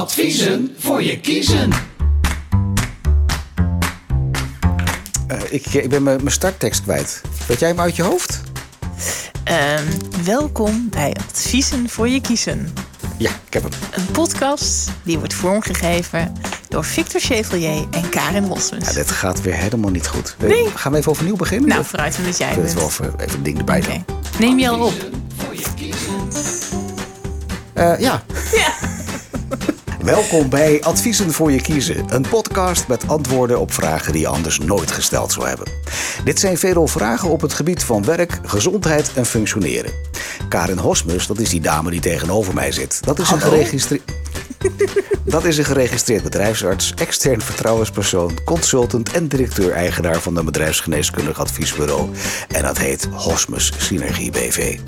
Adviezen 0.00 0.74
voor 0.78 1.02
je 1.02 1.20
kiezen. 1.20 1.70
Eh, 5.26 5.38
ik, 5.50 5.66
ik 5.66 5.88
ben 5.88 6.02
mijn 6.02 6.20
starttekst 6.30 6.82
kwijt. 6.82 7.20
Weet 7.48 7.58
jij 7.60 7.68
hem 7.68 7.80
uit 7.80 7.96
je 7.96 8.02
hoofd? 8.02 8.40
Ehm, 9.44 9.84
welkom 10.24 10.88
bij 10.90 11.16
Adviezen 11.28 11.88
voor 11.88 12.08
je 12.08 12.20
kiezen. 12.20 12.72
Ja, 13.16 13.30
ik 13.46 13.52
heb 13.52 13.62
hem. 13.62 13.72
Een 13.90 14.06
podcast 14.12 14.90
die 15.02 15.18
wordt 15.18 15.34
vormgegeven 15.34 16.32
door 16.68 16.84
Victor 16.84 17.20
Chevalier 17.20 17.86
en 17.90 18.08
Karin 18.08 18.44
Hosmens. 18.44 18.88
Ja, 18.88 18.92
dit 18.94 19.10
gaat 19.10 19.40
weer 19.40 19.54
helemaal 19.54 19.90
niet 19.90 20.06
goed. 20.06 20.36
Eh, 20.38 20.48
Nee. 20.48 20.66
Gaan 20.74 20.92
we 20.92 20.98
even 20.98 21.10
overnieuw 21.10 21.36
beginnen? 21.36 21.68
nou, 21.68 21.84
vooruit 21.84 22.16
omdat 22.18 22.38
jij 22.38 22.48
ik 22.48 22.54
wil 22.54 22.64
het 22.64 22.74
bent. 22.74 22.96
wel 22.98 23.06
even, 23.08 23.20
even 23.24 23.36
een 23.36 23.42
ding 23.42 23.58
erbij 23.58 23.80
doen. 23.80 24.04
Neem 24.38 24.58
je 24.58 24.68
al 24.68 24.80
op. 24.86 24.94
Voor 25.36 25.54
je 25.54 25.64
kiezen. 25.76 26.28
Eh, 27.72 27.98
ja. 28.00 28.22
Welkom 30.04 30.48
bij 30.48 30.82
Adviezen 30.82 31.32
voor 31.32 31.52
je 31.52 31.60
kiezen. 31.60 32.04
Een 32.14 32.26
podcast 32.28 32.88
met 32.88 33.08
antwoorden 33.08 33.60
op 33.60 33.72
vragen 33.72 34.12
die 34.12 34.20
je 34.20 34.28
anders 34.28 34.58
nooit 34.58 34.90
gesteld 34.90 35.32
zou 35.32 35.48
hebben. 35.48 35.66
Dit 36.24 36.38
zijn 36.38 36.58
veelal 36.58 36.86
vragen 36.86 37.28
op 37.30 37.40
het 37.40 37.52
gebied 37.52 37.84
van 37.84 38.04
werk, 38.04 38.38
gezondheid 38.44 39.12
en 39.14 39.26
functioneren. 39.26 39.92
Karin 40.48 40.78
Hosmus, 40.78 41.26
dat 41.26 41.38
is 41.38 41.50
die 41.50 41.60
dame 41.60 41.90
die 41.90 42.00
tegenover 42.00 42.54
mij 42.54 42.72
zit. 42.72 43.04
Dat 43.04 43.18
is 43.18 43.30
een 43.30 43.40
geregistreerd... 43.40 44.02
Dat 45.24 45.44
is 45.44 45.58
een 45.58 45.64
geregistreerd 45.64 46.22
bedrijfsarts, 46.22 46.94
extern 46.94 47.40
vertrouwenspersoon, 47.40 48.38
consultant 48.44 49.12
en 49.12 49.28
directeur-eigenaar 49.28 50.20
van 50.20 50.36
een 50.36 50.44
bedrijfsgeneeskundig 50.44 51.40
adviesbureau. 51.40 52.08
En 52.48 52.62
dat 52.62 52.78
heet 52.78 53.08
Hosmus 53.12 53.72
Synergie 53.76 54.30
BV. 54.30 54.78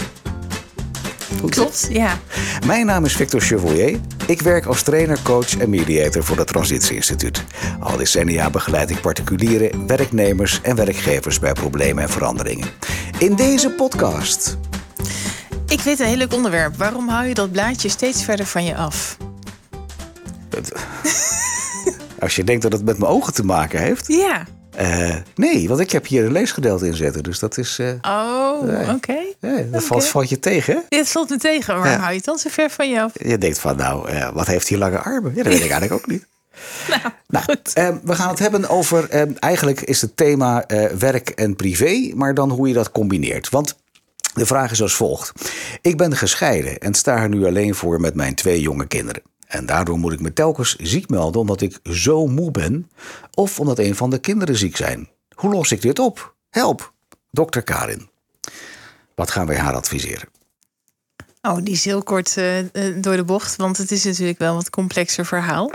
Goed. 1.41 1.51
Klopt, 1.51 1.89
ja. 1.91 2.19
Mijn 2.67 2.87
naam 2.87 3.05
is 3.05 3.17
Victor 3.17 3.41
Chevalier. 3.41 4.01
Ik 4.27 4.43
werk 4.43 4.67
als 4.67 4.83
trainer, 4.83 5.19
coach 5.23 5.59
en 5.59 5.71
mediator 5.71 6.25
voor 6.25 6.37
het 6.37 6.47
Transitie 6.47 6.97
Instituut. 6.97 7.45
Al 7.81 7.97
decennia 7.97 8.51
begeleid 8.51 8.91
ik 8.91 9.01
particuliere 9.01 9.71
werknemers 9.87 10.61
en 10.63 10.77
werkgevers 10.77 11.39
bij 11.39 11.52
problemen 11.52 12.02
en 12.02 12.11
veranderingen. 12.11 12.69
In 13.19 13.35
deze 13.35 13.71
podcast. 13.71 14.59
Ik 15.66 15.80
weet 15.80 16.01
een 16.01 16.07
heel 16.07 16.16
leuk 16.16 16.33
onderwerp. 16.35 16.77
Waarom 16.77 17.09
hou 17.09 17.27
je 17.27 17.35
dat 17.35 17.52
blaadje 17.52 17.89
steeds 17.89 18.24
verder 18.24 18.46
van 18.46 18.65
je 18.65 18.77
af? 18.77 19.17
Als 22.19 22.37
je 22.37 22.45
denkt 22.45 22.63
dat 22.63 22.73
het 22.73 22.85
met 22.85 22.99
mijn 22.99 23.11
ogen 23.11 23.33
te 23.33 23.45
maken 23.45 23.80
heeft. 23.80 24.07
Ja. 24.07 24.46
Eh, 24.76 25.16
nee, 25.34 25.68
want 25.68 25.80
ik 25.80 25.90
heb 25.90 26.06
hier 26.06 26.24
een 26.24 26.32
leesgedeelte 26.32 26.87
in 26.87 26.95
zitten. 26.95 27.23
Dus 27.23 27.38
dat 27.38 27.59
is. 27.59 27.78
eh, 27.78 27.88
Oh, 28.02 28.62
Nee. 28.62 28.88
oké. 28.95 29.16
eh, 29.40 29.52
dat 29.73 29.84
valt, 29.84 30.28
je 30.28 30.38
tegen. 30.38 30.82
Dit 30.88 31.09
valt 31.09 31.28
me 31.30 31.37
tegen. 31.37 31.74
Waarom 31.74 31.92
Ja. 31.92 31.98
hou 31.98 32.10
je 32.10 32.16
het 32.16 32.24
dan 32.24 32.38
zo 32.38 32.48
ver 32.52 32.70
van 32.70 32.96
af? 32.96 33.12
Je 33.23 33.38
denkt 33.38 33.59
van, 33.59 33.76
nou, 33.76 34.09
eh, 34.09 34.28
wat 34.32 34.46
heeft 34.46 34.68
hij 34.68 34.78
lange 34.78 34.98
armen? 34.98 35.30
Ja, 35.34 35.43
dat 35.43 35.52
weet 35.52 35.65
ik 35.65 35.70
eigenlijk 35.70 35.93
ook 35.93 36.06
niet. 36.06 36.26
Nou, 37.28 37.45
eh, 37.74 37.88
we 38.02 38.15
gaan 38.15 38.28
het 38.28 38.38
hebben 38.38 38.68
over. 38.68 39.09
eh, 39.09 39.23
eigenlijk 39.38 39.80
is 39.80 40.00
het 40.00 40.16
thema 40.16 40.66
eh, 40.66 40.84
werk 40.90 41.28
en 41.30 41.56
privé, 41.56 42.10
maar 42.15 42.34
dan 42.34 42.50
hoe 42.50 42.68
je 42.68 42.74
dat 42.74 42.90
combineert. 42.93 43.48
Want 43.48 43.76
de 44.34 44.46
vraag 44.46 44.70
is 44.70 44.82
als 44.82 44.95
volgt: 44.95 45.32
Ik 45.80 45.96
ben 45.96 46.16
gescheiden 46.16 46.78
en 46.78 46.95
sta 46.95 47.16
er 47.16 47.28
nu 47.28 47.46
alleen 47.46 47.74
voor 47.74 48.00
met 48.00 48.15
mijn 48.15 48.34
twee 48.34 48.60
jonge 48.60 48.87
kinderen. 48.87 49.23
En 49.53 49.67
daardoor 49.67 49.99
moet 49.99 50.13
ik 50.13 50.21
me 50.21 50.33
telkens 50.33 50.77
ziek 50.77 51.09
melden 51.09 51.41
omdat 51.41 51.61
ik 51.61 51.79
zo 51.83 52.27
moe 52.27 52.51
ben, 52.51 52.91
of 53.35 53.61
omdat 53.61 53.79
een 53.79 53.97
van 53.97 54.11
de 54.11 54.19
kinderen 54.19 54.57
ziek 54.57 54.77
zijn. 54.77 55.09
Hoe 55.35 55.53
los 55.53 55.73
ik 55.73 55.83
dit 55.83 55.99
op? 55.99 56.35
Help, 56.51 56.93
dokter 57.31 57.63
Karin. 57.63 58.11
Wat 59.15 59.30
gaan 59.30 59.47
wij 59.47 59.57
haar 59.59 59.75
adviseren? 59.75 60.29
Oh, 61.43 61.57
die 61.63 61.73
is 61.75 61.85
heel 61.85 62.03
kort 62.03 62.37
eh, 62.37 62.59
eh, 62.59 62.67
door 63.03 63.17
de 63.17 63.25
bocht. 63.25 63.57
Want 63.57 63.77
het 63.77 63.91
is 63.91 64.05
natuurlijk 64.05 64.39
wel 64.39 64.55
wat 64.55 64.71
complexer 64.71 65.27
verhaal. 65.27 65.71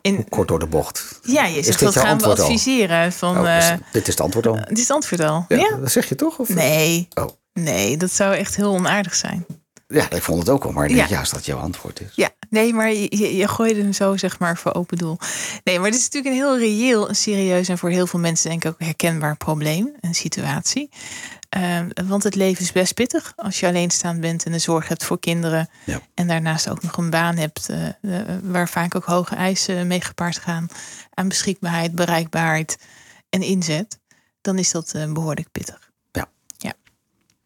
In, 0.00 0.28
Kort 0.28 0.48
door 0.48 0.58
de 0.58 0.66
bocht. 0.66 1.20
ja, 1.22 1.44
je 1.46 1.58
Is 1.58 1.66
zegt 1.66 1.80
jouw 1.80 1.90
gaan 1.90 2.18
we 2.18 2.24
al? 2.24 2.30
adviseren. 2.30 3.12
Van, 3.12 3.36
Oh, 3.38 3.42
dus 3.56 3.68
eh, 3.68 3.76
dit 3.92 4.02
is 4.02 4.08
het 4.14 4.20
antwoord 4.20 4.46
al. 4.46 4.54
dit 4.56 4.72
is 4.78 4.78
het 4.80 4.90
antwoord 4.90 5.22
al. 5.22 5.44
Ja, 5.48 5.56
Ja? 5.56 5.76
Dat 5.76 5.92
zeg 5.92 6.08
je 6.08 6.14
toch? 6.14 6.38
Of? 6.38 6.48
Nee, 6.48 7.08
Oh. 7.14 7.28
nee, 7.52 7.96
dat 7.96 8.12
zou 8.12 8.34
echt 8.34 8.56
heel 8.56 8.72
onaardig 8.72 9.14
zijn. 9.14 9.46
Ja, 9.88 10.10
ik 10.10 10.22
vond 10.22 10.38
het 10.38 10.48
ook 10.48 10.64
al, 10.64 10.72
maar 10.72 10.90
Ja. 10.90 11.06
ja. 11.08 11.18
als 11.18 11.30
dat 11.30 11.46
jouw 11.46 11.58
antwoord 11.58 12.00
is. 12.00 12.12
Ja, 12.14 12.30
nee, 12.52 12.74
maar 12.74 12.92
je, 12.92 13.36
je, 13.36 13.48
gooide 13.48 13.82
hem 13.82 13.92
zo 13.92 14.16
zeg 14.16 14.38
maar 14.38 14.56
voor 14.56 14.74
open 14.74 14.98
doel. 14.98 15.18
Nee, 15.64 15.78
maar 15.78 15.90
dit 15.90 16.00
is 16.00 16.08
natuurlijk 16.08 16.34
een 16.34 16.40
heel 16.40 16.58
reëel, 16.58 17.08
een 17.08 17.16
serieus 17.16 17.68
en 17.68 17.78
voor 17.78 17.90
heel 17.90 18.06
veel 18.06 18.20
mensen 18.20 18.50
denk 18.50 18.64
ik 18.64 18.70
ook 18.70 18.80
herkenbaar 18.80 19.36
probleem, 19.36 19.92
een 20.00 20.14
situatie. 20.14 20.90
Ehm, 21.48 21.88
want 22.06 22.22
het 22.22 22.34
leven 22.34 22.62
is 22.62 22.72
best 22.72 22.94
pittig 22.94 23.32
als 23.36 23.60
je 23.60 23.66
alleenstaand 23.66 24.20
bent 24.20 24.44
en 24.44 24.52
de 24.52 24.58
zorg 24.58 24.88
hebt 24.88 25.04
voor 25.04 25.18
kinderen. 25.18 25.68
Ja. 25.84 26.00
En 26.14 26.26
daarnaast 26.26 26.68
ook 26.68 26.82
nog 26.82 26.96
een 26.96 27.10
baan 27.10 27.36
hebt 27.36 27.68
eh, 27.68 27.88
eh, 27.88 28.38
waar 28.42 28.68
vaak 28.68 28.94
ook 28.94 29.04
hoge 29.04 29.34
eisen 29.34 29.86
mee 29.86 30.00
gepaard 30.00 30.38
gaan 30.38 30.68
aan 31.14 31.28
beschikbaarheid, 31.28 31.94
bereikbaarheid 31.94 32.78
en 33.28 33.42
inzet. 33.42 33.98
Dan 34.40 34.58
is 34.58 34.70
dat 34.70 34.92
eh, 34.94 35.12
behoorlijk 35.12 35.48
pittig. 35.52 35.81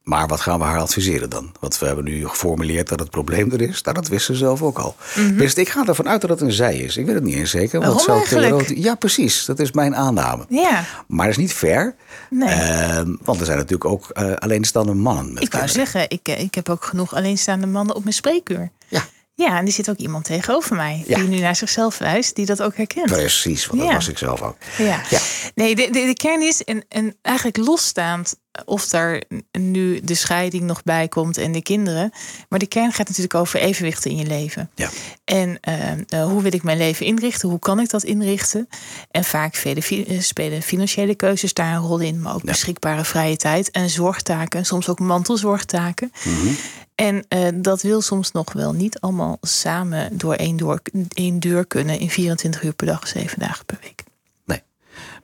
Maar 0.06 0.26
wat 0.26 0.40
gaan 0.40 0.58
we 0.58 0.64
haar 0.64 0.80
adviseren 0.80 1.30
dan? 1.30 1.52
Want 1.60 1.78
we 1.78 1.86
hebben 1.86 2.04
nu 2.04 2.28
geformuleerd 2.28 2.88
dat 2.88 3.00
het 3.00 3.10
probleem 3.10 3.52
er 3.52 3.60
is. 3.60 3.82
Nou, 3.82 3.96
dat 3.96 4.08
wist 4.08 4.26
ze 4.26 4.34
zelf 4.34 4.62
ook 4.62 4.78
al. 4.78 4.96
Dus 5.36 5.54
ik 5.54 5.68
ga 5.68 5.84
ervan 5.86 6.08
uit 6.08 6.20
dat 6.20 6.30
het 6.30 6.40
een 6.40 6.52
zij 6.52 6.76
is. 6.76 6.96
Ik 6.96 7.06
weet 7.06 7.14
het 7.14 7.24
niet 7.24 7.34
eens 7.34 7.50
zeker. 7.50 7.80
Waarom 7.80 7.98
zou 7.98 8.18
eigenlijk? 8.18 8.48
theoretisch- 8.48 8.84
Ja, 8.84 8.94
precies. 8.94 9.44
Dat 9.44 9.58
is 9.58 9.72
mijn 9.72 9.96
aanname. 9.96 10.44
Ja, 10.48 10.84
Maar 11.06 11.26
dat 11.26 11.36
is 11.36 11.40
niet 11.42 11.52
fair. 11.52 11.94
nee. 12.30 12.48
Ehm, 12.48 13.14
want 13.22 13.40
er 13.40 13.46
zijn 13.46 13.58
natuurlijk 13.58 13.90
ook 13.90 14.08
eh, 14.10 14.32
alleenstaande 14.34 14.94
mannen 14.94 15.32
met 15.32 15.42
ik 15.42 15.52
wou 15.52 15.64
kinderen. 15.64 15.90
zeggen, 15.92 16.10
ik, 16.18 16.28
eh, 16.28 16.40
ik 16.44 16.54
heb 16.54 16.68
ook 16.68 16.84
genoeg 16.84 17.14
alleenstaande 17.14 17.66
mannen 17.66 17.94
op 17.96 18.02
mijn 18.02 18.14
spreekuur. 18.14 18.70
Ja, 18.88 19.04
Ja, 19.36 19.58
en 19.58 19.66
er 19.66 19.72
zit 19.72 19.90
ook 19.90 19.96
iemand 19.96 20.24
tegenover 20.24 20.76
mij 20.76 21.04
Ja. 21.06 21.18
die 21.18 21.28
nu 21.28 21.38
naar 21.38 21.56
zichzelf 21.56 21.98
wijst, 21.98 22.34
die 22.34 22.46
dat 22.46 22.62
ook 22.62 22.76
herkent. 22.76 23.06
precies. 23.06 23.66
Want 23.66 23.80
dat 23.80 23.92
was 23.92 24.08
ik 24.08 24.18
zelf 24.18 24.42
ook. 24.42 24.56
Ja. 24.78 25.02
Ja. 25.10 25.18
Nee, 25.54 25.74
de, 25.74 25.88
de, 25.90 26.04
de 26.06 26.14
kern 26.14 26.42
is, 26.42 26.64
en, 26.64 26.84
en 26.88 27.16
eigenlijk 27.22 27.56
losstaand 27.56 28.34
of 28.64 28.88
daar 28.88 29.22
nu 29.58 30.00
de 30.00 30.14
scheiding 30.14 30.62
nog 30.62 30.82
bij 30.82 31.08
komt 31.08 31.36
en 31.36 31.52
de 31.52 31.62
kinderen. 31.62 32.12
Maar 32.48 32.58
de 32.58 32.66
kern 32.66 32.92
gaat 32.92 33.08
natuurlijk 33.08 33.34
over 33.34 33.60
evenwichten 33.60 34.10
in 34.10 34.16
je 34.16 34.26
leven. 34.26 34.70
Ja. 34.74 34.90
En 35.24 35.58
eh, 35.60 35.90
eh, 35.92 36.24
hoe 36.24 36.42
wil 36.42 36.54
ik 36.54 36.62
mijn 36.62 36.78
leven 36.78 37.06
inrichten? 37.06 37.48
Hoe 37.48 37.58
kan 37.58 37.80
ik 37.80 37.90
dat 37.90 38.02
inrichten? 38.02 38.68
En 39.10 39.24
vaak 39.24 39.54
eh, 39.54 40.20
spelen 40.20 40.62
financiële 40.62 41.14
keuzes 41.14 41.52
daar 41.54 41.74
een 41.74 41.82
rol 41.82 41.98
in, 41.98 42.20
maar 42.20 42.34
ook 42.34 42.44
beschikbare 42.44 43.04
vrije 43.04 43.36
tijd 43.36 43.70
en 43.70 43.90
zorgtaken, 43.90 44.66
soms 44.66 44.88
ook 44.88 44.98
mantelzorgtaken. 44.98 46.12
Mhm. 46.24 46.52
En 46.96 47.24
eh, 47.28 47.48
dat 47.54 47.82
wil 47.82 48.00
soms 48.00 48.32
nog 48.32 48.52
wel 48.52 48.72
niet 48.72 49.00
allemaal 49.00 49.38
samen 49.40 50.18
door 50.18 50.34
één, 50.34 50.56
door 50.56 50.80
één 51.12 51.40
deur 51.40 51.66
kunnen 51.66 51.98
in 51.98 52.10
24 52.10 52.62
uur 52.62 52.72
per 52.72 52.86
dag, 52.86 53.08
zeven 53.08 53.38
dagen 53.38 53.64
per 53.64 53.78
week. 53.82 54.02
Nee. 54.44 54.62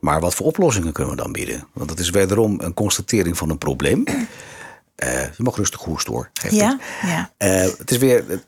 Maar 0.00 0.20
wat 0.20 0.34
voor 0.34 0.46
oplossingen 0.46 0.92
kunnen 0.92 1.16
we 1.16 1.22
dan 1.22 1.32
bieden? 1.32 1.66
Want 1.72 1.90
het 1.90 1.98
is 1.98 2.10
wederom 2.10 2.60
een 2.60 2.74
constatering 2.74 3.36
van 3.38 3.50
een 3.50 3.58
probleem. 3.58 4.04
Eh, 4.94 5.22
je 5.22 5.42
mag 5.42 5.56
rustig 5.56 5.80
hoesten 5.80 6.12
hoor. 6.12 6.30
Geeft 6.32 6.54
Ja, 6.54 6.70
niet. 6.72 6.80
ja. 7.02 7.30
Eh, 7.36 7.62
het 7.78 7.90
is 7.90 7.96
weer 7.96 8.24
het, 8.28 8.44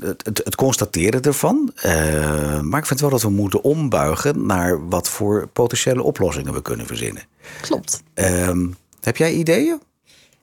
het, 0.00 0.26
het, 0.26 0.40
het 0.44 0.54
constateren 0.54 1.22
ervan. 1.22 1.72
Maar 2.62 2.80
ik 2.80 2.86
vind 2.86 3.00
wel 3.00 3.10
dat 3.10 3.22
we 3.22 3.30
moeten 3.30 3.62
ombuigen 3.62 4.46
naar 4.46 4.88
wat 4.88 5.08
voor 5.08 5.48
potentiële 5.48 6.02
oplossingen 6.02 6.52
we 6.52 6.62
kunnen 6.62 6.86
verzinnen. 6.86 7.22
Klopt. 7.60 8.02
Ehm, 8.14 8.66
heb 9.00 9.16
jij 9.16 9.32
ideeën? 9.32 9.80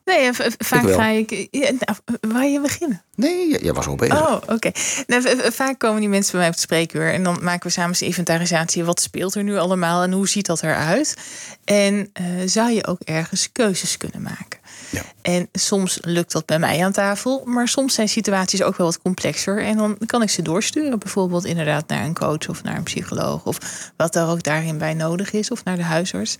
Nee, 0.05 0.33
v- 0.33 0.37
v- 0.37 0.53
vaak 0.67 0.83
ga 0.93 1.07
ik. 1.07 1.47
Ja, 1.51 1.71
nou, 1.71 1.97
waar 2.33 2.45
je 2.45 2.61
beginnen? 2.61 3.01
Nee, 3.15 3.59
jij- 3.61 3.73
was 3.73 3.87
al 3.87 3.95
bezig. 3.95 4.21
Oh, 4.21 4.35
oké. 4.47 4.71
Nou, 5.07 5.51
vaak 5.51 5.79
komen 5.79 5.99
die 5.99 6.09
mensen 6.09 6.31
bij 6.31 6.39
mij 6.39 6.49
op 6.49 6.53
het 6.55 6.63
spreekuur 6.63 7.13
en 7.13 7.23
dan 7.23 7.37
maken 7.43 7.67
we 7.67 7.73
samen 7.73 7.89
eens 7.89 8.01
een 8.01 8.07
inventarisatie. 8.07 8.83
Wat 8.83 9.01
speelt 9.01 9.35
er 9.35 9.43
nu 9.43 9.57
allemaal 9.57 10.03
en 10.03 10.11
hoe 10.11 10.27
ziet 10.27 10.45
dat 10.45 10.63
eruit? 10.63 11.15
En 11.63 12.09
eh, 12.13 12.23
zou 12.45 12.71
je 12.71 12.87
ook 12.87 12.99
ergens 13.03 13.51
keuzes 13.51 13.97
kunnen 13.97 14.21
maken? 14.21 14.54
Ja. 14.95 15.03
En 15.21 15.49
soms 15.51 15.97
lukt 16.01 16.31
dat 16.31 16.45
bij 16.45 16.59
mij 16.59 16.85
aan 16.85 16.91
tafel, 16.91 17.41
maar 17.45 17.67
soms 17.67 17.93
zijn 17.93 18.09
situaties 18.09 18.63
ook 18.63 18.77
wel 18.77 18.87
wat 18.87 19.01
complexer. 19.01 19.63
En 19.63 19.77
dan 19.77 19.97
kan 20.05 20.21
ik 20.21 20.29
ze 20.29 20.41
doorsturen, 20.41 20.99
bijvoorbeeld 20.99 21.45
inderdaad 21.45 21.87
naar 21.87 22.05
een 22.05 22.13
coach 22.13 22.49
of 22.49 22.63
naar 22.63 22.77
een 22.77 22.83
psycholoog, 22.83 23.45
of 23.45 23.57
wat 23.97 24.15
er 24.15 24.27
ook 24.27 24.43
daarin 24.43 24.77
bij 24.77 24.93
nodig 24.93 25.31
is, 25.31 25.51
of 25.51 25.63
naar 25.63 25.75
de 25.75 25.83
huisarts. 25.83 26.37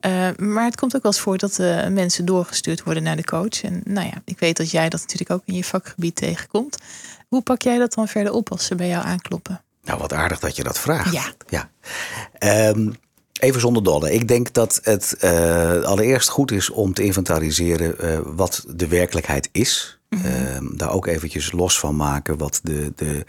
Eh, 0.00 0.28
maar 0.36 0.64
het 0.64 0.76
komt 0.76 0.96
ook 0.96 1.02
wel 1.02 1.12
eens 1.12 1.20
voor 1.20 1.38
dat 1.38 1.58
eh, 1.58 1.86
mensen 1.86 2.24
doorgestuurd 2.24 2.82
worden 2.82 3.02
naar 3.02 3.16
de 3.16 3.24
coach. 3.24 3.62
En 3.62 3.80
nou 3.84 4.06
ja, 4.06 4.22
ik 4.24 4.38
weet 4.38 4.56
dat 4.56 4.70
jij 4.70 4.88
dat 4.88 5.00
natuurlijk 5.00 5.30
ook 5.30 5.42
in 5.44 5.54
je 5.54 5.64
vakgebied 5.64 6.16
tegenkomt. 6.16 6.78
Hoe 7.28 7.42
pak 7.42 7.62
jij 7.62 7.78
dat 7.78 7.94
dan 7.94 8.08
verder 8.08 8.32
op 8.32 8.50
als 8.50 8.64
ze 8.64 8.74
bij 8.74 8.88
jou 8.88 9.04
aankloppen? 9.04 9.62
Nou, 9.82 9.98
wat 9.98 10.12
aardig 10.12 10.38
dat 10.38 10.56
je 10.56 10.62
dat 10.62 10.78
vraagt. 10.78 11.12
Ja. 11.12 11.24
ja. 11.46 11.70
Ehm, 12.38 12.90
even 13.44 13.60
zonder 13.60 13.82
dolle. 13.82 14.12
Ik 14.12 14.28
denk 14.28 14.52
dat 14.52 14.80
het 14.82 15.16
eh, 15.20 15.82
allereerst 15.82 16.28
goed 16.28 16.50
is 16.52 16.70
om 16.70 16.94
te 16.94 17.02
inventariseren 17.02 17.98
eh, 17.98 18.18
wat 18.24 18.64
de 18.68 18.88
werkelijkheid 18.88 19.48
is. 19.52 19.98
Ehm, 20.08 20.76
daar 20.76 20.90
ook 20.92 21.06
eventjes 21.06 21.52
los 21.52 21.78
van 21.78 21.96
maken 21.96 22.38
wat 22.38 22.60
de, 22.62 22.92
de 22.96 23.24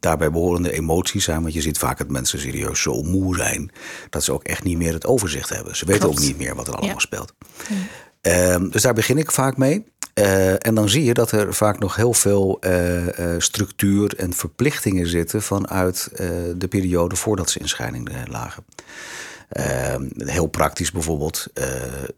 daarbij 0.00 0.30
behorende 0.30 0.72
emoties 0.72 1.24
zijn. 1.24 1.42
Want 1.42 1.54
je 1.54 1.60
ziet 1.60 1.78
vaak 1.78 1.98
dat 1.98 2.08
mensen 2.08 2.38
serieus 2.40 2.82
zo 2.82 3.02
moe 3.02 3.36
zijn 3.36 3.70
dat 4.10 4.24
ze 4.24 4.32
ook 4.32 4.42
echt 4.44 4.64
niet 4.64 4.76
meer 4.78 4.92
het 4.92 5.06
overzicht 5.06 5.48
hebben. 5.48 5.76
Ze 5.76 5.84
weten 5.86 6.00
Klopt. 6.02 6.18
ook 6.18 6.24
niet 6.24 6.38
meer 6.38 6.54
wat 6.54 6.66
er 6.68 6.74
allemaal 6.74 6.94
Ja. 6.94 6.98
speelt. 7.00 7.32
Ehm, 8.20 8.68
dus 8.68 8.82
daar 8.82 8.94
begin 8.94 9.18
ik 9.18 9.30
vaak 9.30 9.56
mee. 9.56 9.84
Eh, 10.14 10.66
en 10.66 10.74
dan 10.74 10.88
zie 10.88 11.04
je 11.04 11.14
dat 11.14 11.32
er 11.32 11.54
vaak 11.54 11.78
nog 11.78 11.96
heel 11.96 12.12
veel 12.14 12.58
structuur 13.38 14.14
en 14.16 14.32
verplichtingen 14.32 15.06
zitten 15.06 15.42
vanuit 15.42 16.08
de 16.56 16.68
periode 16.68 17.16
voordat 17.16 17.50
ze 17.50 17.58
in 17.58 17.68
scheiding 17.68 18.10
lagen. 18.28 18.64
Eh, 19.50 19.94
heel 20.16 20.46
praktisch 20.46 20.90
bijvoorbeeld 20.90 21.46
eh, 21.54 21.66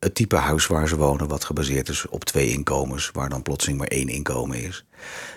het 0.01 0.15
type 0.15 0.37
huis 0.37 0.67
waar 0.67 0.89
ze 0.89 0.97
wonen, 0.97 1.29
wat 1.29 1.45
gebaseerd 1.45 1.89
is 1.89 2.09
op 2.09 2.25
twee 2.25 2.51
inkomens, 2.51 3.11
waar 3.13 3.29
dan 3.29 3.43
plotseling 3.43 3.79
maar 3.79 3.89
één 3.89 4.09
inkomen 4.09 4.63
is. 4.63 4.85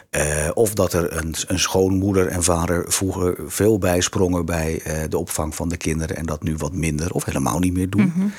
Eh, 0.09 0.49
of 0.53 0.73
dat 0.73 0.93
er 0.93 1.17
een, 1.17 1.35
een 1.47 1.59
schoonmoeder 1.59 2.27
en 2.27 2.43
vader 2.43 2.85
vroeger 2.87 3.35
veel 3.47 3.77
bijsprongen 3.77 4.45
bij 4.45 4.81
eh, 4.81 5.09
de 5.09 5.17
opvang 5.17 5.55
van 5.55 5.69
de 5.69 5.77
kinderen 5.77 6.15
en 6.15 6.25
dat 6.25 6.43
nu 6.43 6.55
wat 6.57 6.73
minder 6.73 7.11
of 7.11 7.25
helemaal 7.25 7.59
niet 7.59 7.73
meer 7.73 7.89
doen. 7.89 8.33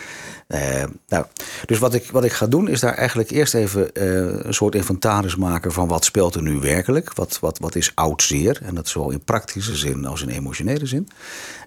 Eh, 0.47 0.85
nou, 1.09 1.25
dus 1.65 1.79
wat 1.79 1.95
ik, 1.95 2.11
wat 2.11 2.25
ik 2.25 2.33
ga 2.33 2.47
doen 2.47 2.69
is 2.69 2.81
daar 2.81 2.95
eigenlijk 2.95 3.31
eerst 3.31 3.55
even 3.55 3.95
eh, 3.95 4.45
een 4.45 4.55
soort 4.55 4.75
inventaris 4.75 5.37
maken 5.37 5.73
van 5.73 5.89
wat 5.89 6.05
speelt 6.05 6.35
er 6.35 6.43
nu 6.43 6.61
werkelijk. 6.61 7.15
Wat, 7.15 7.39
wat, 7.41 7.59
wat 7.59 7.75
is 7.75 7.93
oud 7.95 8.23
zeer. 8.23 8.61
En 8.63 8.75
dat 8.75 8.89
zowel 8.89 9.11
in 9.11 9.25
praktische 9.25 9.77
zin 9.77 10.07
als 10.07 10.23
in 10.23 10.29
emotionele 10.29 10.87
zin. 10.87 11.09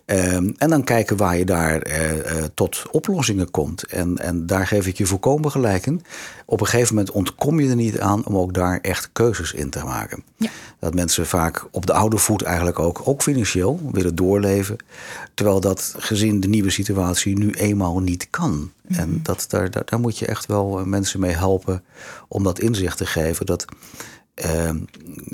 Ehm, 0.06 0.50
en 0.58 0.70
dan 0.70 0.84
kijken 0.84 1.18
waar 1.18 1.38
je 1.38 1.46
daar 1.46 1.82
eh, 1.82 2.44
tot 2.54 2.84
oplossingen 2.92 3.52
komt. 3.52 3.84
En, 3.84 4.18
en 4.18 4.46
daar 4.46 4.68
geef 4.68 4.88
ik 4.88 4.98
je 4.98 5.06
volkomen 5.06 5.52
gelijk 5.52 5.86
in. 5.86 6.04
Op 6.46 6.62
een 6.62 6.68
gegeven 6.68 6.96
moment 6.96 7.14
ontkom 7.14 7.60
je 7.60 7.70
er 7.70 7.76
niet 7.76 8.00
aan 8.00 8.26
om 8.26 8.38
ook 8.38 8.54
daar 8.54 8.80
echt 8.82 9.10
keuzes 9.12 9.54
in 9.54 9.70
te 9.70 9.84
maken. 9.84 10.24
Ja. 10.38 10.50
Dat 10.80 10.94
mensen 10.94 11.26
vaak 11.26 11.68
op 11.72 11.86
de 11.86 11.94
oude 11.94 12.18
voet 12.18 12.42
eigenlijk 12.42 12.80
ook, 12.80 13.02
ook 13.04 13.22
financieel, 13.22 13.80
willen 13.92 14.16
doorleven. 14.16 14.76
Terwijl 15.34 15.60
dat 15.60 15.96
gezien 15.98 16.40
de 16.40 16.48
nieuwe 16.48 16.70
situatie 16.70 17.38
nu 17.38 17.52
eenmaal 17.52 18.00
niet 18.00 18.28
kan. 18.30 18.69
En 18.88 19.20
dat, 19.24 19.46
daar, 19.50 19.70
daar, 19.72 19.86
daar 19.86 20.00
moet 20.00 20.18
je 20.18 20.26
echt 20.26 20.46
wel 20.46 20.80
eh, 20.80 20.86
mensen 20.86 21.20
mee 21.20 21.36
helpen 21.36 21.84
om 22.28 22.44
dat 22.44 22.60
inzicht 22.60 22.98
te 22.98 23.06
geven. 23.06 23.46
Dat 23.46 23.66
eh, 24.34 24.70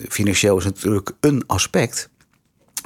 financieel 0.10 0.58
is 0.58 0.64
natuurlijk 0.64 1.12
een 1.20 1.44
aspect. 1.48 2.10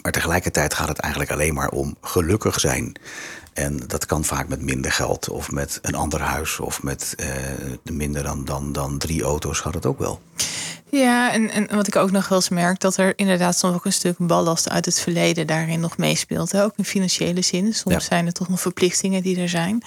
Maar 0.01 0.11
tegelijkertijd 0.11 0.73
gaat 0.73 0.87
het 0.87 0.99
eigenlijk 0.99 1.31
alleen 1.31 1.53
maar 1.53 1.69
om 1.69 1.97
gelukkig 2.01 2.59
zijn. 2.59 2.99
En 3.53 3.77
dat 3.87 4.05
kan 4.05 4.23
vaak 4.23 4.47
met 4.47 4.61
minder 4.61 4.91
geld 4.91 5.29
of 5.29 5.51
met 5.51 5.79
een 5.81 5.95
ander 5.95 6.21
huis 6.21 6.59
of 6.59 6.83
met 6.83 7.13
eh, 7.17 7.27
minder 7.91 8.23
dan, 8.23 8.45
dan, 8.45 8.71
dan 8.71 8.97
drie 8.97 9.23
auto's 9.23 9.59
gaat 9.59 9.73
het 9.73 9.85
ook 9.85 9.99
wel. 9.99 10.21
Ja, 10.91 11.31
en, 11.33 11.51
en 11.51 11.67
wat 11.75 11.87
ik 11.87 11.95
ook 11.95 12.11
nog 12.11 12.27
wel 12.27 12.37
eens 12.37 12.49
merk, 12.49 12.79
dat 12.79 12.97
er 12.97 13.13
inderdaad 13.15 13.57
soms 13.57 13.75
ook 13.75 13.85
een 13.85 13.93
stuk 13.93 14.15
ballast 14.17 14.69
uit 14.69 14.85
het 14.85 14.99
verleden 14.99 15.47
daarin 15.47 15.79
nog 15.79 15.97
meespeelt. 15.97 16.51
Hè? 16.51 16.63
Ook 16.63 16.73
in 16.75 16.85
financiële 16.85 17.41
zin. 17.41 17.73
Soms 17.73 17.95
Ja. 17.95 17.99
zijn 17.99 18.25
er 18.25 18.31
toch 18.33 18.49
nog 18.49 18.61
verplichtingen 18.61 19.23
die 19.23 19.39
er 19.39 19.49
zijn. 19.49 19.83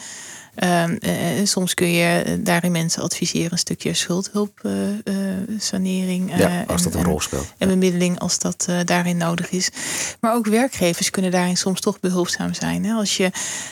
Ehm, 0.55 0.97
eh, 1.01 1.45
soms 1.45 1.75
kun 1.75 1.91
je 1.91 2.41
daarin 2.43 2.73
mensen 2.73 3.03
adviseren 3.03 3.53
een 3.53 3.59
stukje 3.59 3.95
schuldhulpsanering. 3.95 5.01
eh 5.05 5.22
sanering, 5.59 6.37
Ja, 6.39 6.49
eh, 6.63 6.69
als 6.69 6.83
dat 6.83 6.93
en- 6.93 6.99
een 6.99 7.05
en- 7.05 7.11
rol 7.11 7.21
speelt. 7.21 7.53
En 7.59 7.69
bemiddeling 7.69 8.19
als 8.19 8.39
dat 8.39 8.65
eh, 8.69 8.77
daarin 8.85 9.17
nodig 9.17 9.51
is. 9.51 9.71
Maar 10.21 10.35
ook 10.35 10.47
werkgevers 10.47 11.11
kunnen 11.11 11.31
daarin 11.31 11.57
soms 11.57 11.81
toch 11.81 12.01
behulpzaam 12.01 12.55
zijn. 12.55 12.85
Hè? 12.85 12.93
Als 12.95 13.17
je 13.17 13.31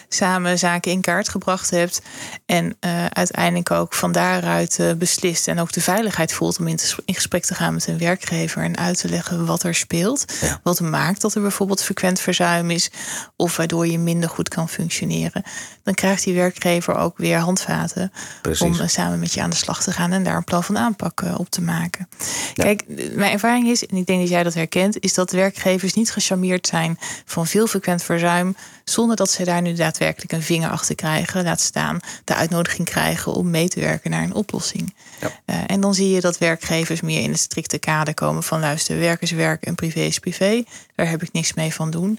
samen 0.08 0.58
zaken 0.58 0.92
in 0.92 1.00
kaart 1.00 1.28
gebracht 1.28 1.70
hebt 1.70 2.02
en 2.46 2.76
eh, 2.80 3.06
uiteindelijk 3.06 3.70
ook 3.70 3.94
van 3.94 4.12
daaruit 4.12 4.78
beslist 4.98 5.48
en 5.48 5.60
ook 5.60 5.72
de 5.72 5.80
veiligheid 5.80 6.32
voelt 6.32 6.58
om 6.58 6.66
in, 6.66 6.76
te- 6.76 6.94
in 7.04 7.14
gesprek 7.14 7.44
te 7.44 7.54
gaan 7.54 7.74
met 7.74 7.86
een 7.86 7.98
werkgever 7.98 8.62
en 8.62 8.76
uit 8.76 8.98
te 8.98 9.08
leggen 9.08 9.46
wat 9.46 9.62
er 9.62 9.74
speelt. 9.74 10.24
Ja. 10.40 10.60
Wat 10.62 10.80
maakt 10.80 11.20
dat 11.20 11.34
er 11.34 11.40
bijvoorbeeld 11.42 11.82
frequent 11.82 12.20
verzuim 12.20 12.70
is 12.70 12.90
of 13.36 13.56
waardoor 13.56 13.86
je 13.86 13.98
minder 13.98 14.28
goed 14.28 14.48
kan 14.48 14.68
functioneren. 14.68 15.42
Dan 15.82 15.94
krijgt 15.94 16.24
die 16.24 16.34
werkgever 16.34 16.94
ook 16.94 17.18
weer 17.18 17.38
handvaten 17.38 18.12
Precies. 18.42 18.80
om 18.80 18.88
samen 18.88 19.18
met 19.18 19.32
je 19.32 19.42
aan 19.42 19.50
de 19.50 19.56
slag 19.56 19.82
te 19.82 19.92
gaan 19.92 20.12
en 20.12 20.24
daar 20.24 20.36
een 20.36 20.44
plan 20.44 20.64
van 20.64 20.78
aanpak 20.78 21.22
op 21.36 21.50
te 21.50 21.59
maken. 21.60 22.08
Kijk, 22.54 22.82
mijn 23.14 23.32
ervaring 23.32 23.68
is, 23.68 23.86
en 23.86 23.96
ik 23.96 24.06
denk 24.06 24.20
dat 24.20 24.28
jij 24.28 24.42
dat 24.42 24.54
herkent, 24.54 25.00
is 25.00 25.14
dat 25.14 25.30
werkgevers 25.30 25.94
niet 25.94 26.12
gecharmeerd 26.12 26.66
zijn 26.66 26.98
van 27.24 27.46
veel 27.46 27.66
frequent 27.66 28.02
verzuim, 28.02 28.56
zonder 28.84 29.16
dat 29.16 29.30
ze 29.30 29.44
daar 29.44 29.62
nu 29.62 29.74
daadwerkelijk 29.74 30.32
een 30.32 30.42
vinger 30.42 30.70
achter 30.70 30.94
krijgen. 30.94 31.44
Laat 31.44 31.60
staan 31.60 32.00
de 32.24 32.34
uitnodiging 32.34 32.88
krijgen 32.88 33.32
om 33.32 33.50
mee 33.50 33.68
te 33.68 33.80
werken 33.80 34.10
naar 34.10 34.22
een 34.22 34.34
oplossing. 34.34 34.94
Ja. 35.20 35.30
Eh, 35.44 35.56
en 35.66 35.80
dan 35.80 35.94
zie 35.94 36.10
je 36.10 36.20
dat 36.20 36.38
werkgevers 36.38 37.00
meer 37.00 37.20
in 37.20 37.30
het 37.30 37.40
strikte 37.40 37.78
kader 37.78 38.14
komen 38.14 38.42
van 38.42 38.60
luister, 38.60 38.98
werk 38.98 39.22
is 39.22 39.30
werk 39.30 39.64
en 39.64 39.74
privé 39.74 40.00
is 40.00 40.18
privé. 40.18 40.64
Daar 40.94 41.08
heb 41.08 41.22
ik 41.22 41.32
niks 41.32 41.54
mee 41.54 41.74
van 41.74 41.90
doen. 41.90 42.18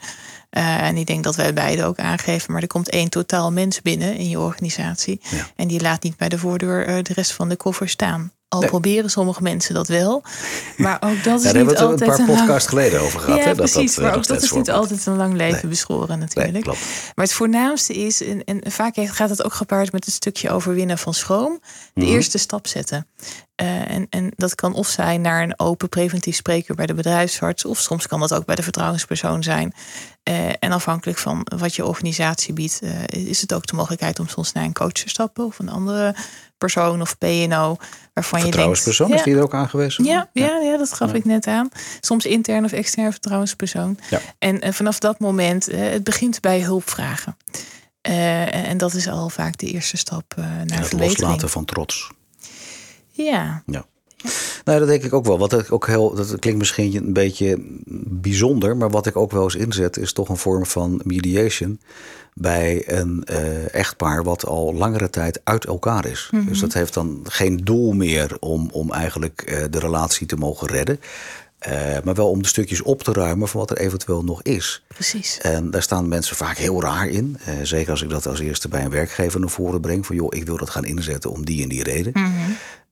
Eh, 0.49 0.81
en 0.81 0.97
ik 0.97 1.05
denk 1.05 1.23
dat 1.23 1.35
wij 1.35 1.53
beide 1.53 1.83
ook 1.83 1.99
aangeven, 1.99 2.51
maar 2.51 2.61
er 2.61 2.67
komt 2.67 2.89
één 2.89 3.09
totaal 3.09 3.51
mens 3.51 3.81
binnen 3.81 4.15
in 4.15 4.29
je 4.29 4.39
organisatie. 4.39 5.21
Ja. 5.29 5.47
En 5.55 5.67
die 5.67 5.81
laat 5.81 6.03
niet 6.03 6.17
bij 6.17 6.29
de 6.29 6.37
voordeur 6.37 6.87
eh, 6.87 7.03
de 7.03 7.13
rest 7.13 7.31
van 7.31 7.49
de 7.49 7.55
koffer 7.55 7.89
staan. 7.89 8.31
Al 8.51 8.59
Nee. 8.59 8.69
proberen 8.69 9.09
sommige 9.09 9.41
mensen 9.41 9.73
dat 9.73 9.87
wel. 9.87 10.23
Maar 10.77 10.95
ook 10.99 11.01
dat 11.01 11.09
is 11.09 11.23
Ja, 11.23 11.33
daar 11.33 11.41
hebben 11.43 11.51
niet 11.53 11.65
we 11.65 11.71
het 11.71 11.81
altijd 11.81 12.01
een 12.01 12.07
paar 12.07 12.25
lang- 12.27 12.37
podcasts 12.39 12.67
geleden 12.69 13.01
over 13.01 13.19
gehad. 13.19 13.37
Ja, 13.39 13.43
hè, 13.45 13.55
dat 13.55 13.71
precies. 13.71 13.95
dat, 13.95 14.03
eh, 14.03 14.09
maar 14.09 14.17
ook 14.19 14.27
dat 14.27 14.41
is 14.43 14.51
niet 14.51 14.71
altijd 14.71 15.05
een 15.05 15.15
lang 15.15 15.33
leven 15.33 15.59
Nee. 15.61 15.67
beschoren 15.67 16.19
natuurlijk. 16.19 16.65
Nee. 16.65 16.75
Maar 17.15 17.25
het 17.25 17.33
voornaamste 17.33 17.93
is, 17.93 18.23
en, 18.23 18.43
en 18.43 18.71
vaak 18.71 18.93
gaat 18.95 19.29
het 19.29 19.43
ook 19.43 19.53
gepaard 19.53 19.91
met 19.91 20.05
een 20.07 20.11
stukje 20.13 20.49
overwinnen 20.51 20.97
van 20.97 21.13
schroom. 21.13 21.59
De 21.93 22.01
Mhm. 22.05 22.09
eerste 22.13 22.37
stap 22.37 22.67
zetten. 22.67 23.07
Eh, 23.55 23.89
en, 23.91 24.07
en 24.09 24.31
dat 24.35 24.55
kan 24.55 24.73
of 24.73 24.87
zijn 24.87 25.21
naar 25.21 25.43
een 25.43 25.59
open 25.59 25.89
preventief 25.89 26.35
spreker 26.35 26.75
bij 26.75 26.85
de 26.85 26.93
bedrijfsarts. 26.93 27.65
Of 27.65 27.79
soms 27.79 28.07
kan 28.07 28.19
dat 28.19 28.33
ook 28.33 28.45
bij 28.45 28.55
de 28.55 28.63
vertrouwenspersoon 28.63 29.43
zijn. 29.43 29.73
Eh, 30.23 30.35
en 30.59 30.71
afhankelijk 30.71 31.17
van 31.17 31.47
wat 31.57 31.75
je 31.75 31.85
organisatie 31.85 32.53
biedt, 32.53 32.79
is 33.05 33.41
het 33.41 33.53
ook 33.53 33.67
de 33.67 33.75
mogelijkheid 33.75 34.19
om 34.19 34.27
soms 34.27 34.51
naar 34.51 34.63
een 34.63 34.73
coach 34.73 34.91
te 34.91 35.09
stappen. 35.09 35.45
Of 35.45 35.59
een 35.59 35.69
andere 35.69 36.15
persoon 36.61 37.01
of 37.01 37.17
PNO. 37.17 37.77
Waarvan 38.13 38.39
je 38.39 38.43
denkt. 38.43 38.43
Vertrouwenspersoon, 38.43 39.13
is 39.13 39.23
die 39.23 39.35
er 39.35 39.41
ook 39.43 39.53
aangewezen? 39.53 40.03
ja, 40.03 40.29
ja, 40.33 40.57
ja, 40.61 40.77
dat 40.77 40.93
gaf 40.93 41.09
Ja. 41.09 41.15
ik 41.15 41.25
net 41.25 41.47
aan. 41.47 41.69
Soms 42.01 42.25
intern 42.25 42.65
of 42.65 42.71
extern 42.71 43.11
vertrouwenspersoon. 43.11 43.97
Ja. 44.09 44.19
En, 44.39 44.61
en 44.61 44.73
vanaf 44.73 44.99
dat 44.99 45.19
moment, 45.19 45.67
eh, 45.67 45.79
het 45.89 46.03
begint 46.03 46.39
bij 46.41 46.61
hulpvragen. 46.61 47.37
Eh, 48.01 48.67
en 48.69 48.77
dat 48.77 48.93
is 48.93 49.07
al 49.07 49.29
vaak 49.29 49.57
de 49.57 49.65
eerste 49.67 49.97
stap 49.97 50.33
eh, 50.37 50.43
naar 50.43 50.53
En 50.53 50.59
het 50.59 50.69
verbetering. 50.87 51.19
loslaten 51.19 51.49
van 51.49 51.65
trots. 51.65 52.11
Ja, 53.11 53.63
Ja. 53.65 53.85
Nou, 54.65 54.79
dat 54.79 54.87
denk 54.87 55.03
ik 55.03 55.13
ook 55.13 55.25
wel. 55.25 55.37
Wat 55.39 55.53
ik 55.59 55.71
ook 55.71 55.87
heel, 55.87 56.13
dat 56.15 56.39
klinkt 56.39 56.59
misschien 56.59 56.95
een 56.95 57.13
beetje 57.13 57.57
bijzonder, 58.07 58.77
maar 58.77 58.89
wat 58.89 59.05
ik 59.07 59.15
ook 59.15 59.31
wel 59.31 59.43
eens 59.43 59.55
inzet, 59.55 59.97
is 59.97 60.13
toch 60.13 60.29
een 60.29 60.37
vorm 60.37 60.65
van 60.65 61.01
mediation 61.03 61.79
bij 62.33 62.83
een 62.85 63.23
eh, 63.23 63.73
echtpaar 63.75 64.23
wat 64.23 64.45
al 64.45 64.73
langere 64.73 65.09
tijd 65.09 65.41
uit 65.43 65.65
elkaar 65.65 66.05
is. 66.05 66.29
Dus 66.47 66.59
dat 66.59 66.73
heeft 66.73 66.93
dan 66.93 67.19
geen 67.23 67.57
doel 67.57 67.91
meer 67.93 68.37
om, 68.39 68.69
om 68.71 68.91
eigenlijk 68.91 69.41
eh, 69.41 69.63
de 69.69 69.79
relatie 69.79 70.27
te 70.27 70.35
mogen 70.35 70.67
redden. 70.67 70.99
eh, 71.59 71.73
maar 72.03 72.13
wel 72.15 72.29
om 72.29 72.41
de 72.41 72.47
stukjes 72.47 72.81
op 72.81 73.03
te 73.03 73.13
ruimen 73.13 73.47
van 73.47 73.59
wat 73.59 73.71
er 73.71 73.77
eventueel 73.77 74.23
nog 74.23 74.41
is. 74.41 74.83
precies. 74.87 75.37
En 75.41 75.71
daar 75.71 75.81
staan 75.81 76.07
mensen 76.07 76.35
vaak 76.35 76.57
heel 76.57 76.81
raar 76.81 77.07
in. 77.07 77.37
Zeker 77.63 77.91
als 77.91 78.01
ik 78.01 78.09
dat 78.09 78.27
als 78.27 78.39
eerste 78.39 78.67
bij 78.67 78.83
een 78.83 78.89
werkgever 78.89 79.39
naar 79.39 79.49
voren 79.49 79.81
breng. 79.81 80.05
Van 80.05 80.15
joh, 80.15 80.27
ik 80.29 80.45
wil 80.45 80.57
dat 80.57 80.69
gaan 80.69 80.85
inzetten 80.85 81.31
om 81.31 81.45
die 81.45 81.63
en 81.63 81.69
die 81.69 81.83
reden. 81.83 82.13
Eh, 82.13 82.23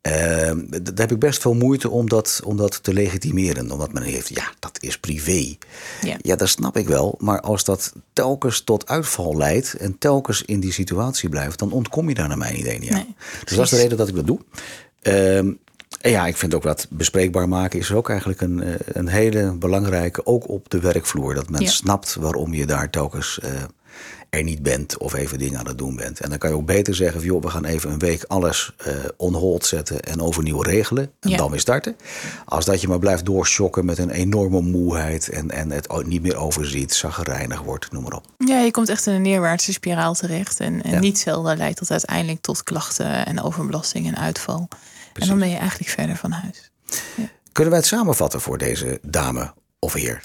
d- 0.02 0.86
daar 0.86 0.94
heb 0.96 1.12
ik 1.12 1.20
best 1.20 1.42
veel 1.42 1.54
moeite 1.54 1.90
om 1.90 2.10
dat, 2.10 2.42
om 2.44 2.58
dat 2.58 2.84
te 2.84 2.94
legitimeren. 2.94 3.72
Omdat 3.72 3.94
men 3.94 4.04
heeft, 4.04 4.30
ja, 4.36 4.44
dat 4.60 4.78
is 4.82 4.98
privé. 5.00 5.56
Ja. 6.02 6.18
Ja, 6.22 6.36
dat 6.36 6.50
snap 6.50 6.78
ik 6.78 6.88
wel. 6.88 7.16
Maar 7.20 7.42
als 7.42 7.64
dat 7.64 7.94
telkens 8.14 8.62
tot 8.62 8.88
uitval 8.88 9.38
leidt 9.38 9.74
en 9.74 9.98
telkens 9.98 10.44
in 10.46 10.60
die 10.60 10.74
situatie 10.74 11.30
blijft, 11.30 11.60
dan 11.60 11.72
ontkom 11.72 12.10
je 12.10 12.16
daar 12.16 12.28
naar 12.28 12.38
mijn 12.38 12.60
idee 12.60 12.80
niet 12.80 12.90
aan. 12.92 12.96
Nee, 12.96 13.16
dus 13.46 13.56
dat 13.56 13.66
is 13.66 13.72
de 13.72 13.78
reden 13.78 13.98
dat 13.98 14.08
ik 14.08 14.16
dat 14.16 14.28
doe. 14.28 14.40
Ehm, 15.02 15.52
en 16.02 16.12
ja, 16.12 16.28
ik 16.28 16.38
vind 16.38 16.54
ook 16.54 16.64
dat 16.64 16.88
bespreekbaar 16.90 17.50
maken 17.50 17.80
is 17.80 17.92
ook 17.92 18.10
eigenlijk 18.10 18.42
een, 18.42 18.64
eh, 18.64 18.74
een 18.86 19.08
hele 19.08 19.52
belangrijke, 19.52 20.26
ook 20.26 20.50
op 20.50 20.70
de 20.70 20.80
werkvloer. 20.80 21.34
Dat 21.34 21.50
men 21.50 21.62
Ja. 21.62 21.70
snapt 21.70 22.16
waarom 22.16 22.54
je 22.54 22.66
daar 22.66 22.90
telkens 22.90 23.40
eh, 23.40 23.50
er 24.30 24.44
niet 24.44 24.64
bent 24.64 24.98
of 24.98 25.14
even 25.14 25.38
dingen 25.40 25.60
aan 25.60 25.68
het 25.68 25.78
doen 25.78 25.96
bent. 25.96 26.20
En 26.20 26.30
dan 26.30 26.38
kan 26.38 26.50
je 26.50 26.56
ook 26.56 26.66
beter 26.66 26.96
zeggen 26.96 27.20
van 27.20 27.30
joh, 27.30 27.42
we 27.42 27.50
gaan 27.50 27.66
even 27.66 27.92
een 27.92 28.00
week 28.00 28.24
alles 28.28 28.74
eh 28.78 28.94
on 29.18 29.34
hold 29.34 29.66
zetten 29.66 30.00
en 30.02 30.22
overnieuw 30.22 30.62
regelen. 30.62 31.12
En 31.20 31.30
Ja. 31.30 31.38
dan 31.38 31.52
weer 31.52 31.60
starten. 31.60 31.96
Als 32.46 32.66
dat 32.66 32.82
je 32.82 32.88
maar 32.88 33.00
blijft 33.00 33.26
doorschokken 33.26 33.86
met 33.86 33.98
een 33.98 34.10
enorme 34.10 34.62
moeheid 34.62 35.30
en, 35.30 35.52
en 35.52 35.72
het 35.72 36.06
niet 36.06 36.22
meer 36.22 36.36
overziet, 36.38 36.94
zaggerijnig 36.94 37.62
wordt, 37.62 37.92
noem 37.92 38.04
maar 38.04 38.14
op. 38.14 38.26
Ja, 38.38 38.60
je 38.60 38.72
komt 38.72 38.90
echt 38.90 39.06
in 39.08 39.14
een 39.14 39.22
neerwaartse 39.22 39.74
spiraal 39.74 40.14
terecht. 40.14 40.60
En, 40.60 40.84
en 40.84 40.92
Ja. 40.92 41.00
niet 41.00 41.20
zelden 41.20 41.58
leidt 41.58 41.80
dat 41.80 41.92
uiteindelijk 41.92 42.42
tot 42.42 42.64
klachten 42.64 43.26
en 43.26 43.42
overbelasting 43.42 44.08
en 44.08 44.18
uitval. 44.18 44.68
En 45.14 45.28
dan 45.28 45.40
ben 45.40 45.50
je 45.50 45.58
eigenlijk 45.58 45.90
verder 45.90 46.16
van 46.16 46.32
huis. 46.32 46.72
Kunnen 47.52 47.72
wij 47.74 47.82
het 47.82 47.90
samenvatten 47.90 48.42
voor 48.42 48.58
deze 48.58 49.00
dame 49.02 49.54
of 49.80 49.94
heer? 49.94 50.24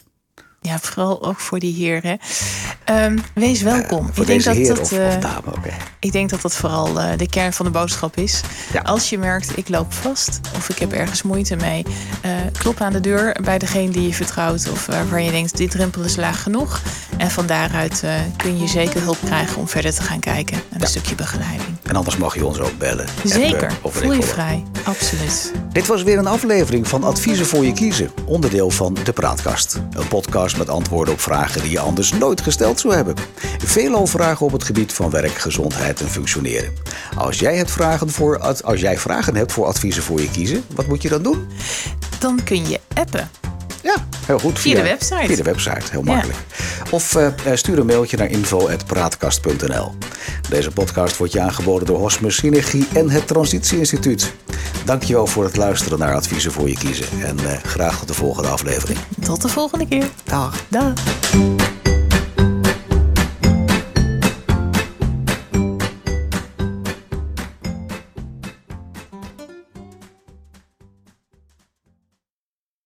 Ja, 0.69 0.79
vooral 0.79 1.25
ook 1.25 1.41
voor 1.41 1.59
die 1.59 1.75
heren. 1.75 2.19
Ehm, 2.85 3.19
wees 3.35 3.63
welkom. 3.63 4.11
Ik, 4.15 4.27
denk 4.27 4.45
dat 4.45 4.67
dat, 4.67 4.81
of, 4.81 4.93
eh, 4.93 5.07
of 5.07 5.17
dame, 5.17 5.57
oké. 5.57 5.71
ik 5.99 6.13
denk 6.13 6.31
dat 6.31 6.43
dat 6.43 6.55
vooral 6.55 7.01
eh, 7.01 7.19
de 7.19 7.29
kern 7.29 7.53
van 7.53 7.67
de 7.67 7.73
boodschap 7.73 8.17
is. 8.17 8.41
Ja. 8.73 8.81
Als 8.81 9.11
je 9.11 9.19
merkt, 9.19 9.57
ik 9.57 9.69
loop 9.69 9.93
vast 9.93 10.41
of 10.57 10.69
ik 10.69 10.79
heb 10.79 10.93
ergens 10.93 11.23
moeite 11.23 11.57
mee, 11.57 11.85
eh, 12.23 12.31
klop 12.53 12.81
aan 12.81 12.93
de 12.93 13.01
deur 13.01 13.37
bij 13.43 13.59
degene 13.59 13.91
die 13.91 14.07
je 14.07 14.15
vertrouwt 14.15 14.71
of 14.71 14.87
waarvan 14.87 15.25
je 15.25 15.31
denkt, 15.31 15.57
dit 15.57 15.71
drempel 15.71 16.03
is 16.03 16.17
laag 16.17 16.43
genoeg. 16.43 16.83
En 17.17 17.31
van 17.31 17.47
daaruit 17.47 18.03
kun 18.37 18.59
je 18.59 18.69
zeker 18.69 19.03
hulp 19.03 19.19
krijgen 19.25 19.57
om 19.57 19.69
verder 19.69 19.95
te 19.95 20.03
gaan 20.03 20.21
kijken. 20.21 20.57
En 20.71 20.81
een 20.81 20.87
stukje 20.87 21.15
begeleiding. 21.15 21.77
En 21.83 21.97
anders 21.97 22.17
mag 22.17 22.35
je 22.35 22.47
ons 22.47 22.59
ook 22.59 22.79
bellen. 22.79 23.07
Zeker, 23.25 23.63
Appen 23.63 23.79
of 23.83 23.95
voel 23.95 24.13
je 24.13 24.23
vrij. 24.23 24.63
Absoluut. 24.85 25.64
Dit 25.75 25.87
was 25.87 26.03
weer 26.03 26.19
een 26.19 26.27
aflevering 26.27 26.89
van 26.89 27.05
Adviezen 27.05 27.47
voor 27.47 27.65
je 27.65 27.73
kiezen, 27.73 28.11
onderdeel 28.27 28.71
van 28.71 28.97
De 29.05 29.13
Praatkast. 29.13 29.81
Een 29.93 30.09
podcast 30.09 30.57
met 30.57 30.69
antwoorden 30.69 31.15
op 31.15 31.21
vragen 31.21 31.63
die 31.63 31.71
je 31.71 31.79
anders 31.79 32.13
nooit 32.13 32.41
gesteld 32.41 32.81
zou 32.81 32.95
hebben. 32.95 33.15
Veelal 33.65 34.07
vragen 34.07 34.47
op 34.47 34.53
het 34.53 34.65
gebied 34.65 34.93
van 34.93 35.11
werk, 35.11 35.31
gezondheid 35.33 36.01
en 36.01 36.09
functioneren. 36.09 36.73
Als 37.17 37.39
jij, 37.39 37.57
hebt 37.57 37.71
vragen 37.71 38.11
voor, 38.11 38.39
als 38.65 38.81
jij 38.81 38.99
vragen 38.99 39.37
hebt 39.37 39.53
voor 39.53 39.67
Adviezen 39.67 40.03
voor 40.03 40.21
je 40.21 40.31
kiezen, 40.31 40.65
wat 40.75 40.87
moet 40.87 41.03
je 41.03 41.09
dan 41.09 41.23
doen? 41.23 41.47
Dan 42.19 42.41
kun 42.45 42.69
je 42.69 42.81
appen. 42.95 43.31
Ja, 43.83 44.07
heel 44.27 44.39
goed. 44.39 44.59
Via 44.59 44.75
de 44.75 44.83
website. 44.83 45.27
Via 45.27 45.37
de 45.37 45.43
website, 45.43 45.91
heel 45.91 46.03
makkelijk. 46.03 46.39
Of 46.91 47.15
eh, 47.15 47.27
eh, 47.27 47.33
stuur 47.55 47.79
een 47.79 47.87
mailtje 47.87 48.17
naar 48.17 48.31
info.praatkast.nl. 48.31 49.93
Deze 50.49 50.71
podcast 50.71 51.17
wordt 51.17 51.33
je 51.33 51.41
aangeboden 51.41 51.87
door 51.87 51.99
Hosmus 51.99 52.37
Synergie 52.37 52.87
en 52.93 53.11
het 53.11 53.27
Transitie 53.27 53.79
Instituut. 53.79 54.33
Dankjewel 54.85 55.27
voor 55.27 55.45
het 55.45 55.57
luisteren 55.57 55.99
naar 55.99 56.15
Adviezen 56.15 56.53
voor 56.53 56.69
je 56.69 56.75
kiezen. 56.75 57.07
En 57.23 57.39
eh, 57.39 57.63
graag 57.63 57.99
tot 57.99 58.09
de 58.09 58.15
volgende 58.15 58.49
aflevering. 58.49 58.99
Tot 59.21 59.43
de 59.43 59.49
volgende 59.49 59.87
keer. 59.87 60.11
Dag. 60.25 60.65
Dag. 60.69 60.93